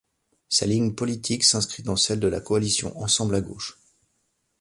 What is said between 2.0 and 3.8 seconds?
de la coalition Ensemble à gauche.